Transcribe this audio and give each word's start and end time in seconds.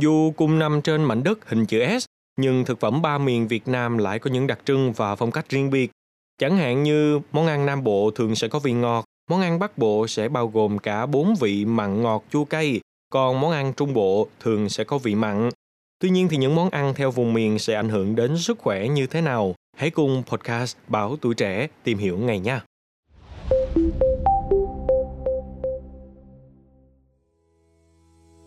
Dù 0.00 0.30
cùng 0.36 0.58
nằm 0.58 0.82
trên 0.82 1.04
mảnh 1.04 1.22
đất 1.22 1.48
hình 1.48 1.66
chữ 1.66 1.98
S, 1.98 2.04
nhưng 2.36 2.64
thực 2.64 2.80
phẩm 2.80 3.02
ba 3.02 3.18
miền 3.18 3.48
Việt 3.48 3.68
Nam 3.68 3.98
lại 3.98 4.18
có 4.18 4.30
những 4.30 4.46
đặc 4.46 4.58
trưng 4.64 4.92
và 4.92 5.16
phong 5.16 5.30
cách 5.30 5.48
riêng 5.48 5.70
biệt. 5.70 5.90
Chẳng 6.38 6.56
hạn 6.56 6.82
như 6.82 7.20
món 7.32 7.46
ăn 7.46 7.66
Nam 7.66 7.84
Bộ 7.84 8.10
thường 8.10 8.34
sẽ 8.34 8.48
có 8.48 8.58
vị 8.58 8.72
ngọt, 8.72 9.04
món 9.30 9.40
ăn 9.40 9.58
Bắc 9.58 9.78
Bộ 9.78 10.06
sẽ 10.06 10.28
bao 10.28 10.48
gồm 10.48 10.78
cả 10.78 11.06
bốn 11.06 11.34
vị 11.40 11.64
mặn 11.64 12.02
ngọt 12.02 12.24
chua 12.32 12.44
cay, 12.44 12.80
còn 13.12 13.40
món 13.40 13.50
ăn 13.50 13.72
Trung 13.72 13.94
Bộ 13.94 14.28
thường 14.40 14.68
sẽ 14.68 14.84
có 14.84 14.98
vị 14.98 15.14
mặn. 15.14 15.50
Tuy 15.98 16.10
nhiên 16.10 16.28
thì 16.28 16.36
những 16.36 16.54
món 16.54 16.70
ăn 16.70 16.94
theo 16.94 17.10
vùng 17.10 17.34
miền 17.34 17.58
sẽ 17.58 17.74
ảnh 17.74 17.88
hưởng 17.88 18.16
đến 18.16 18.38
sức 18.38 18.58
khỏe 18.58 18.88
như 18.88 19.06
thế 19.06 19.20
nào? 19.20 19.54
Hãy 19.76 19.90
cùng 19.90 20.22
podcast 20.26 20.76
Báo 20.88 21.16
Tuổi 21.16 21.34
Trẻ 21.34 21.68
tìm 21.84 21.98
hiểu 21.98 22.18
ngày 22.18 22.38
nha. 22.38 22.64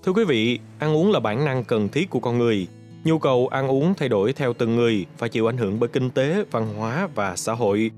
Thưa 0.06 0.12
quý 0.12 0.24
vị, 0.24 0.60
ăn 0.80 0.96
uống 0.96 1.12
là 1.12 1.20
bản 1.20 1.46
năng 1.46 1.64
cần 1.64 1.90
thiết 1.90 2.10
của 2.10 2.20
con 2.20 2.38
người. 2.38 2.68
Nhu 3.04 3.20
cầu 3.20 3.48
ăn 3.48 3.68
uống 3.68 3.94
thay 3.94 4.10
đổi 4.10 4.34
theo 4.34 4.54
từng 4.54 4.76
người 4.76 5.06
và 5.18 5.28
chịu 5.28 5.50
ảnh 5.50 5.58
hưởng 5.58 5.80
bởi 5.80 5.90
kinh 5.90 6.10
tế, 6.10 6.44
văn 6.52 6.74
hóa 6.78 7.08
và 7.16 7.36
xã 7.36 7.54
hội. 7.54 7.92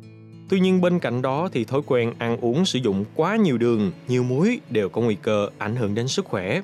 Tuy 0.49 0.59
nhiên 0.59 0.81
bên 0.81 0.99
cạnh 0.99 1.21
đó 1.21 1.49
thì 1.53 1.63
thói 1.63 1.81
quen 1.85 2.13
ăn 2.17 2.37
uống 2.41 2.65
sử 2.65 2.79
dụng 2.79 3.05
quá 3.15 3.35
nhiều 3.35 3.57
đường, 3.57 3.91
nhiều 4.07 4.23
muối 4.23 4.59
đều 4.69 4.89
có 4.89 5.01
nguy 5.01 5.15
cơ 5.15 5.49
ảnh 5.57 5.75
hưởng 5.75 5.95
đến 5.95 6.07
sức 6.07 6.25
khỏe. 6.25 6.61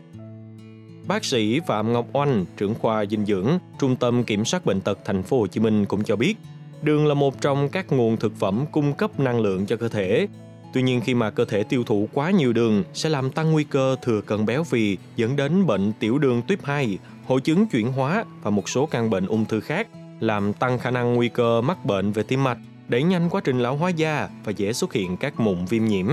Bác 1.08 1.26
sĩ 1.26 1.60
Phạm 1.68 1.94
Ngọc 1.94 2.06
Oanh, 2.14 2.46
trưởng 2.58 2.76
khoa 2.76 3.06
dinh 3.06 3.26
dưỡng, 3.26 3.48
Trung 3.80 3.96
tâm 3.96 4.24
Kiểm 4.24 4.46
soát 4.46 4.66
bệnh 4.66 4.82
tật 4.82 5.00
thành 5.06 5.24
phố 5.24 5.40
Hồ 5.40 5.48
Chí 5.48 5.60
Minh 5.60 5.86
cũng 5.86 6.04
cho 6.04 6.16
biết, 6.16 6.36
đường 6.82 7.08
là 7.08 7.14
một 7.14 7.42
trong 7.42 7.70
các 7.70 7.92
nguồn 7.92 8.18
thực 8.18 8.36
phẩm 8.36 8.66
cung 8.72 8.94
cấp 8.94 9.20
năng 9.20 9.40
lượng 9.40 9.66
cho 9.66 9.76
cơ 9.76 9.90
thể. 9.90 10.28
Tuy 10.74 10.82
nhiên 10.82 11.02
khi 11.02 11.14
mà 11.14 11.30
cơ 11.30 11.46
thể 11.46 11.64
tiêu 11.64 11.84
thụ 11.84 12.10
quá 12.14 12.32
nhiều 12.32 12.54
đường 12.54 12.84
sẽ 12.94 13.10
làm 13.10 13.32
tăng 13.32 13.52
nguy 13.52 13.64
cơ 13.64 13.96
thừa 14.02 14.22
cân 14.22 14.46
béo 14.46 14.64
phì 14.64 14.98
dẫn 15.16 15.36
đến 15.36 15.66
bệnh 15.66 15.94
tiểu 16.00 16.18
đường 16.18 16.42
tuyếp 16.48 16.66
2, 16.66 16.98
hội 17.28 17.42
chứng 17.42 17.68
chuyển 17.68 17.92
hóa 17.92 18.26
và 18.42 18.52
một 18.52 18.70
số 18.70 18.86
căn 18.86 19.10
bệnh 19.10 19.28
ung 19.28 19.46
thư 19.46 19.60
khác, 19.60 19.88
làm 20.20 20.54
tăng 20.54 20.80
khả 20.80 20.92
năng 20.92 21.14
nguy 21.14 21.30
cơ 21.30 21.62
mắc 21.62 21.86
bệnh 21.86 22.12
về 22.12 22.24
tim 22.24 22.44
mạch, 22.44 22.58
đẩy 22.88 23.04
nhanh 23.04 23.30
quá 23.30 23.42
trình 23.44 23.60
lão 23.60 23.76
hóa 23.76 23.90
da 23.90 24.30
và 24.44 24.52
dễ 24.52 24.74
xuất 24.74 24.94
hiện 24.94 25.18
các 25.18 25.40
mụn 25.40 25.66
viêm 25.66 25.86
nhiễm. 25.86 26.08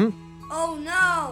Oh 0.63 0.79
no! 0.79 1.31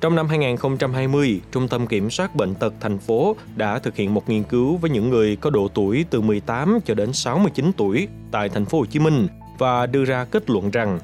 Trong 0.00 0.14
năm 0.14 0.28
2020, 0.28 1.40
Trung 1.52 1.68
tâm 1.68 1.86
Kiểm 1.86 2.10
soát 2.10 2.36
Bệnh 2.36 2.54
tật 2.54 2.74
thành 2.80 2.98
phố 2.98 3.36
đã 3.56 3.78
thực 3.78 3.96
hiện 3.96 4.14
một 4.14 4.28
nghiên 4.28 4.42
cứu 4.42 4.76
với 4.76 4.90
những 4.90 5.10
người 5.10 5.36
có 5.36 5.50
độ 5.50 5.68
tuổi 5.68 6.04
từ 6.10 6.20
18 6.20 6.78
cho 6.84 6.94
đến 6.94 7.12
69 7.12 7.72
tuổi 7.76 8.08
tại 8.30 8.48
thành 8.48 8.64
phố 8.64 8.78
Hồ 8.78 8.86
Chí 8.86 8.98
Minh 8.98 9.28
và 9.58 9.86
đưa 9.86 10.04
ra 10.04 10.24
kết 10.24 10.50
luận 10.50 10.70
rằng 10.70 10.98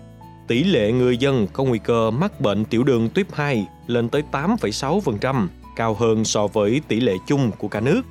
tỷ 0.51 0.65
lệ 0.65 0.93
người 0.93 1.17
dân 1.17 1.47
có 1.53 1.65
nguy 1.65 1.79
cơ 1.79 2.11
mắc 2.11 2.41
bệnh 2.41 2.65
tiểu 2.65 2.84
đường 2.84 3.09
tuyếp 3.09 3.34
2 3.34 3.67
lên 3.87 4.09
tới 4.09 4.23
8,6%, 4.33 5.48
cao 5.77 5.95
hơn 5.95 6.25
so 6.25 6.47
với 6.47 6.81
tỷ 6.89 7.01
lệ 7.01 7.15
chung 7.27 7.51
của 7.59 7.69
cả 7.69 7.81
nước. 7.81 8.03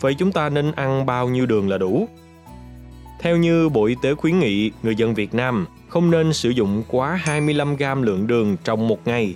Vậy 0.00 0.14
chúng 0.14 0.32
ta 0.32 0.48
nên 0.48 0.72
ăn 0.72 1.06
bao 1.06 1.28
nhiêu 1.28 1.46
đường 1.46 1.68
là 1.68 1.78
đủ? 1.78 2.08
Theo 3.20 3.36
như 3.36 3.68
Bộ 3.68 3.84
Y 3.84 3.94
tế 4.02 4.14
khuyến 4.14 4.40
nghị, 4.40 4.70
người 4.82 4.96
dân 4.96 5.14
Việt 5.14 5.34
Nam 5.34 5.66
không 5.88 6.10
nên 6.10 6.32
sử 6.32 6.50
dụng 6.50 6.82
quá 6.88 7.20
25 7.22 7.76
gram 7.76 8.02
lượng 8.02 8.26
đường 8.26 8.56
trong 8.64 8.88
một 8.88 8.98
ngày. 9.04 9.34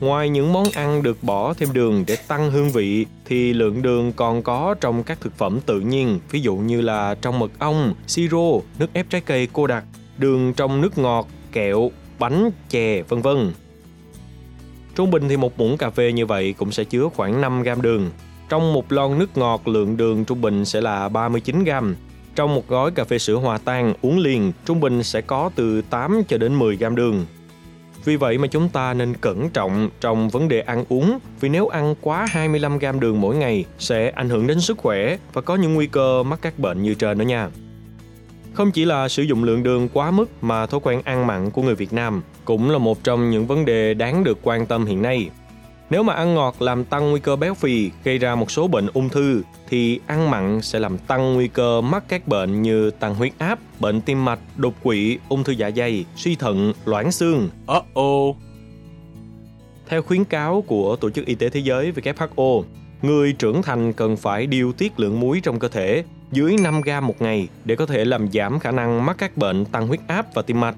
Ngoài 0.00 0.28
những 0.28 0.52
món 0.52 0.70
ăn 0.74 1.02
được 1.02 1.22
bỏ 1.22 1.54
thêm 1.54 1.68
đường 1.72 2.04
để 2.06 2.16
tăng 2.28 2.50
hương 2.50 2.70
vị 2.70 3.06
thì 3.24 3.52
lượng 3.52 3.82
đường 3.82 4.12
còn 4.12 4.42
có 4.42 4.74
trong 4.80 5.02
các 5.02 5.20
thực 5.20 5.38
phẩm 5.38 5.60
tự 5.66 5.80
nhiên, 5.80 6.20
ví 6.30 6.40
dụ 6.40 6.56
như 6.56 6.80
là 6.80 7.14
trong 7.22 7.38
mật 7.38 7.50
ong, 7.58 7.94
siro, 8.06 8.50
nước 8.78 8.92
ép 8.92 9.10
trái 9.10 9.20
cây 9.20 9.48
cô 9.52 9.66
đặc, 9.66 9.84
đường 10.18 10.54
trong 10.54 10.80
nước 10.80 10.98
ngọt, 10.98 11.28
kẹo, 11.52 11.90
bánh, 12.18 12.50
chè, 12.70 13.02
vân 13.02 13.22
vân. 13.22 13.52
Trung 14.94 15.10
bình 15.10 15.28
thì 15.28 15.36
một 15.36 15.58
muỗng 15.58 15.76
cà 15.76 15.90
phê 15.90 16.12
như 16.12 16.26
vậy 16.26 16.54
cũng 16.58 16.72
sẽ 16.72 16.84
chứa 16.84 17.08
khoảng 17.14 17.40
5 17.40 17.62
gram 17.62 17.82
đường. 17.82 18.10
Trong 18.48 18.72
một 18.72 18.92
lon 18.92 19.18
nước 19.18 19.36
ngọt, 19.36 19.68
lượng 19.68 19.96
đường 19.96 20.24
trung 20.24 20.40
bình 20.40 20.64
sẽ 20.64 20.80
là 20.80 21.08
39 21.08 21.64
gram. 21.64 21.96
Trong 22.34 22.54
một 22.54 22.68
gói 22.68 22.90
cà 22.90 23.04
phê 23.04 23.18
sữa 23.18 23.34
hòa 23.34 23.58
tan 23.58 23.94
uống 24.02 24.18
liền, 24.18 24.52
trung 24.64 24.80
bình 24.80 25.02
sẽ 25.02 25.20
có 25.20 25.50
từ 25.54 25.82
8 25.82 26.22
cho 26.28 26.38
đến 26.38 26.54
10 26.54 26.76
gram 26.76 26.96
đường. 26.96 27.26
Vì 28.04 28.16
vậy 28.16 28.38
mà 28.38 28.46
chúng 28.46 28.68
ta 28.68 28.94
nên 28.94 29.14
cẩn 29.14 29.50
trọng 29.50 29.90
trong 30.00 30.28
vấn 30.28 30.48
đề 30.48 30.60
ăn 30.60 30.84
uống 30.88 31.18
vì 31.40 31.48
nếu 31.48 31.68
ăn 31.68 31.94
quá 32.00 32.26
25 32.30 32.78
gram 32.78 33.00
đường 33.00 33.20
mỗi 33.20 33.36
ngày 33.36 33.64
sẽ 33.78 34.10
ảnh 34.10 34.28
hưởng 34.28 34.46
đến 34.46 34.60
sức 34.60 34.78
khỏe 34.78 35.16
và 35.32 35.42
có 35.42 35.56
những 35.56 35.74
nguy 35.74 35.86
cơ 35.86 36.22
mắc 36.22 36.38
các 36.42 36.58
bệnh 36.58 36.82
như 36.82 36.94
trên 36.94 37.18
đó 37.18 37.22
nha. 37.22 37.48
Không 38.54 38.72
chỉ 38.72 38.84
là 38.84 39.08
sử 39.08 39.22
dụng 39.22 39.44
lượng 39.44 39.62
đường 39.62 39.88
quá 39.92 40.10
mức 40.10 40.30
mà 40.40 40.66
thói 40.66 40.80
quen 40.82 41.02
ăn 41.04 41.26
mặn 41.26 41.50
của 41.50 41.62
người 41.62 41.74
Việt 41.74 41.92
Nam 41.92 42.22
cũng 42.44 42.70
là 42.70 42.78
một 42.78 43.04
trong 43.04 43.30
những 43.30 43.46
vấn 43.46 43.64
đề 43.64 43.94
đáng 43.94 44.24
được 44.24 44.38
quan 44.42 44.66
tâm 44.66 44.86
hiện 44.86 45.02
nay. 45.02 45.30
Nếu 45.90 46.02
mà 46.02 46.14
ăn 46.14 46.34
ngọt 46.34 46.62
làm 46.62 46.84
tăng 46.84 47.10
nguy 47.10 47.20
cơ 47.20 47.36
béo 47.36 47.54
phì, 47.54 47.90
gây 48.04 48.18
ra 48.18 48.34
một 48.34 48.50
số 48.50 48.68
bệnh 48.68 48.86
ung 48.94 49.08
thư, 49.08 49.42
thì 49.68 50.00
ăn 50.06 50.30
mặn 50.30 50.62
sẽ 50.62 50.78
làm 50.78 50.98
tăng 50.98 51.34
nguy 51.34 51.48
cơ 51.48 51.80
mắc 51.80 52.04
các 52.08 52.28
bệnh 52.28 52.62
như 52.62 52.90
tăng 52.90 53.14
huyết 53.14 53.32
áp, 53.38 53.58
bệnh 53.80 54.00
tim 54.00 54.24
mạch, 54.24 54.38
đột 54.56 54.74
quỵ, 54.82 55.18
ung 55.28 55.44
thư 55.44 55.52
dạ 55.52 55.70
dày, 55.76 56.04
suy 56.16 56.36
thận, 56.36 56.72
loãng 56.84 57.12
xương. 57.12 57.48
Uh-oh! 57.66 58.34
Theo 59.88 60.02
khuyến 60.02 60.24
cáo 60.24 60.62
của 60.66 60.96
Tổ 60.96 61.10
chức 61.10 61.26
Y 61.26 61.34
tế 61.34 61.48
Thế 61.48 61.60
giới 61.60 61.92
WHO, 61.92 62.62
người 63.02 63.32
trưởng 63.32 63.62
thành 63.62 63.92
cần 63.92 64.16
phải 64.16 64.46
điều 64.46 64.72
tiết 64.72 65.00
lượng 65.00 65.20
muối 65.20 65.40
trong 65.42 65.58
cơ 65.58 65.68
thể 65.68 66.04
dưới 66.32 66.56
5 66.62 66.80
gram 66.80 67.06
một 67.06 67.22
ngày 67.22 67.48
để 67.64 67.76
có 67.76 67.86
thể 67.86 68.04
làm 68.04 68.32
giảm 68.32 68.58
khả 68.58 68.70
năng 68.70 69.06
mắc 69.06 69.16
các 69.18 69.36
bệnh 69.36 69.64
tăng 69.64 69.86
huyết 69.86 70.00
áp 70.06 70.26
và 70.34 70.42
tim 70.42 70.60
mạch. 70.60 70.76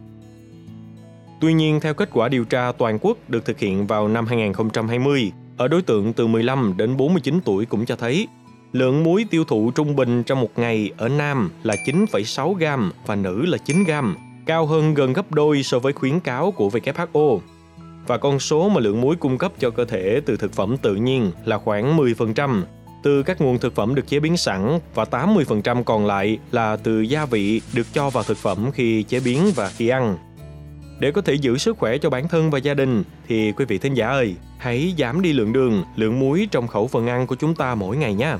Tuy 1.40 1.52
nhiên, 1.52 1.80
theo 1.80 1.94
kết 1.94 2.08
quả 2.12 2.28
điều 2.28 2.44
tra 2.44 2.72
toàn 2.72 2.98
quốc 3.00 3.18
được 3.28 3.44
thực 3.44 3.58
hiện 3.58 3.86
vào 3.86 4.08
năm 4.08 4.26
2020, 4.26 5.32
ở 5.56 5.68
đối 5.68 5.82
tượng 5.82 6.12
từ 6.12 6.26
15 6.26 6.74
đến 6.76 6.96
49 6.96 7.40
tuổi 7.44 7.66
cũng 7.66 7.86
cho 7.86 7.96
thấy 7.96 8.28
lượng 8.74 9.04
muối 9.04 9.26
tiêu 9.30 9.44
thụ 9.44 9.70
trung 9.70 9.96
bình 9.96 10.22
trong 10.22 10.40
một 10.40 10.50
ngày 10.56 10.90
ở 10.96 11.08
nam 11.08 11.50
là 11.62 11.74
9,6 11.86 12.54
gram 12.54 12.92
và 13.06 13.16
nữ 13.16 13.46
là 13.46 13.58
9 13.58 13.84
gram, 13.84 14.16
cao 14.46 14.66
hơn 14.66 14.94
gần 14.94 15.12
gấp 15.12 15.32
đôi 15.32 15.62
so 15.62 15.78
với 15.78 15.92
khuyến 15.92 16.20
cáo 16.20 16.50
của 16.50 16.68
WHO. 16.68 17.40
Và 18.06 18.18
con 18.18 18.40
số 18.40 18.68
mà 18.68 18.80
lượng 18.80 19.00
muối 19.00 19.16
cung 19.16 19.38
cấp 19.38 19.52
cho 19.58 19.70
cơ 19.70 19.84
thể 19.84 20.20
từ 20.26 20.36
thực 20.36 20.52
phẩm 20.52 20.76
tự 20.76 20.94
nhiên 20.94 21.30
là 21.44 21.58
khoảng 21.58 21.96
10%, 21.96 22.62
từ 23.04 23.22
các 23.22 23.40
nguồn 23.40 23.58
thực 23.58 23.74
phẩm 23.74 23.94
được 23.94 24.06
chế 24.06 24.20
biến 24.20 24.36
sẵn 24.36 24.78
và 24.94 25.04
80% 25.04 25.82
còn 25.84 26.06
lại 26.06 26.38
là 26.52 26.76
từ 26.76 27.00
gia 27.00 27.24
vị 27.24 27.60
được 27.74 27.86
cho 27.92 28.10
vào 28.10 28.24
thực 28.24 28.36
phẩm 28.36 28.70
khi 28.72 29.02
chế 29.02 29.20
biến 29.20 29.50
và 29.54 29.68
khi 29.68 29.88
ăn. 29.88 30.16
Để 31.00 31.10
có 31.10 31.22
thể 31.22 31.34
giữ 31.34 31.58
sức 31.58 31.78
khỏe 31.78 31.98
cho 31.98 32.10
bản 32.10 32.28
thân 32.28 32.50
và 32.50 32.58
gia 32.58 32.74
đình 32.74 33.04
thì 33.28 33.52
quý 33.52 33.64
vị 33.64 33.78
thính 33.78 33.94
giả 33.94 34.08
ơi, 34.08 34.34
hãy 34.58 34.94
giảm 34.98 35.22
đi 35.22 35.32
lượng 35.32 35.52
đường, 35.52 35.84
lượng 35.96 36.20
muối 36.20 36.48
trong 36.50 36.68
khẩu 36.68 36.86
phần 36.86 37.06
ăn 37.06 37.26
của 37.26 37.34
chúng 37.34 37.54
ta 37.54 37.74
mỗi 37.74 37.96
ngày 37.96 38.14
nha. 38.14 38.38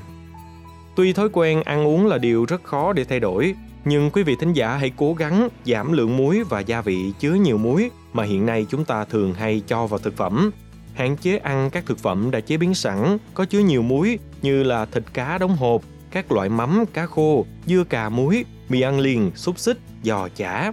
Tuy 0.95 1.13
thói 1.13 1.29
quen 1.31 1.61
ăn 1.63 1.87
uống 1.87 2.07
là 2.07 2.17
điều 2.17 2.45
rất 2.45 2.63
khó 2.63 2.93
để 2.93 3.03
thay 3.03 3.19
đổi, 3.19 3.55
nhưng 3.85 4.09
quý 4.09 4.23
vị 4.23 4.35
thính 4.39 4.53
giả 4.53 4.75
hãy 4.75 4.91
cố 4.95 5.13
gắng 5.13 5.49
giảm 5.65 5.91
lượng 5.91 6.17
muối 6.17 6.43
và 6.43 6.59
gia 6.59 6.81
vị 6.81 7.13
chứa 7.19 7.33
nhiều 7.33 7.57
muối 7.57 7.89
mà 8.13 8.23
hiện 8.23 8.45
nay 8.45 8.65
chúng 8.69 8.85
ta 8.85 9.05
thường 9.05 9.33
hay 9.33 9.61
cho 9.67 9.87
vào 9.87 9.99
thực 9.99 10.17
phẩm. 10.17 10.51
Hạn 10.93 11.17
chế 11.17 11.37
ăn 11.37 11.69
các 11.69 11.85
thực 11.85 11.99
phẩm 11.99 12.31
đã 12.31 12.39
chế 12.39 12.57
biến 12.57 12.73
sẵn 12.73 13.17
có 13.33 13.45
chứa 13.45 13.59
nhiều 13.59 13.81
muối 13.81 14.19
như 14.45 14.63
là 14.63 14.85
thịt 14.85 15.03
cá 15.13 15.37
đóng 15.37 15.55
hộp, 15.55 15.81
các 16.11 16.31
loại 16.31 16.49
mắm, 16.49 16.85
cá 16.93 17.05
khô, 17.05 17.45
dưa 17.65 17.83
cà 17.83 18.09
muối, 18.09 18.45
mì 18.69 18.81
ăn 18.81 18.99
liền, 18.99 19.31
xúc 19.35 19.59
xích, 19.59 19.77
giò 20.03 20.27
chả. 20.35 20.71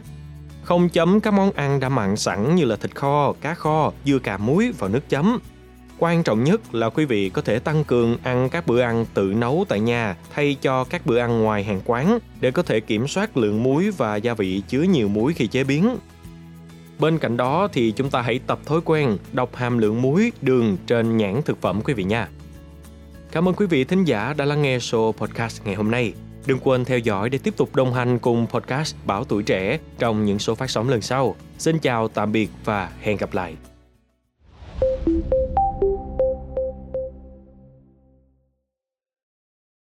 Không 0.62 0.88
chấm 0.88 1.20
các 1.20 1.34
món 1.34 1.52
ăn 1.52 1.80
đã 1.80 1.88
mặn 1.88 2.16
sẵn 2.16 2.54
như 2.54 2.64
là 2.64 2.76
thịt 2.76 2.94
kho, 2.94 3.32
cá 3.40 3.54
kho, 3.54 3.92
dưa 4.04 4.18
cà 4.18 4.38
muối 4.38 4.72
vào 4.78 4.90
nước 4.90 5.08
chấm. 5.08 5.38
Quan 5.98 6.22
trọng 6.22 6.44
nhất 6.44 6.74
là 6.74 6.88
quý 6.90 7.04
vị 7.04 7.30
có 7.30 7.42
thể 7.42 7.58
tăng 7.58 7.84
cường 7.84 8.16
ăn 8.22 8.48
các 8.48 8.66
bữa 8.66 8.80
ăn 8.80 9.06
tự 9.14 9.34
nấu 9.36 9.64
tại 9.68 9.80
nhà 9.80 10.16
thay 10.34 10.56
cho 10.62 10.84
các 10.84 11.06
bữa 11.06 11.18
ăn 11.18 11.42
ngoài 11.42 11.64
hàng 11.64 11.80
quán 11.84 12.18
để 12.40 12.50
có 12.50 12.62
thể 12.62 12.80
kiểm 12.80 13.08
soát 13.08 13.36
lượng 13.36 13.62
muối 13.62 13.90
và 13.90 14.16
gia 14.16 14.34
vị 14.34 14.62
chứa 14.68 14.82
nhiều 14.82 15.08
muối 15.08 15.32
khi 15.34 15.46
chế 15.46 15.64
biến. 15.64 15.96
Bên 16.98 17.18
cạnh 17.18 17.36
đó 17.36 17.68
thì 17.72 17.92
chúng 17.96 18.10
ta 18.10 18.22
hãy 18.22 18.40
tập 18.46 18.58
thói 18.66 18.80
quen 18.84 19.16
đọc 19.32 19.56
hàm 19.56 19.78
lượng 19.78 20.02
muối, 20.02 20.32
đường 20.42 20.76
trên 20.86 21.16
nhãn 21.16 21.42
thực 21.42 21.60
phẩm 21.60 21.80
quý 21.84 21.94
vị 21.94 22.04
nha. 22.04 22.28
Cảm 23.32 23.48
ơn 23.48 23.54
quý 23.54 23.66
vị 23.66 23.84
thính 23.84 24.04
giả 24.04 24.34
đã 24.36 24.44
lắng 24.44 24.62
nghe 24.62 24.78
show 24.78 25.12
podcast 25.12 25.62
ngày 25.64 25.74
hôm 25.74 25.90
nay. 25.90 26.12
Đừng 26.46 26.58
quên 26.58 26.84
theo 26.84 26.98
dõi 26.98 27.30
để 27.30 27.38
tiếp 27.38 27.56
tục 27.56 27.76
đồng 27.76 27.94
hành 27.94 28.18
cùng 28.18 28.46
podcast 28.46 28.96
Bảo 29.06 29.24
Tuổi 29.24 29.42
Trẻ 29.42 29.78
trong 29.98 30.24
những 30.24 30.38
số 30.38 30.54
phát 30.54 30.70
sóng 30.70 30.88
lần 30.88 31.00
sau. 31.00 31.36
Xin 31.58 31.78
chào, 31.78 32.08
tạm 32.08 32.32
biệt 32.32 32.50
và 32.64 32.90
hẹn 33.00 33.16
gặp 33.16 33.34
lại. 33.34 33.56